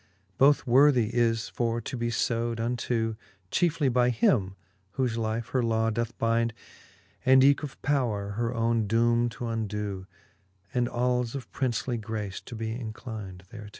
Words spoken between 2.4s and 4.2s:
unto, Chiefely by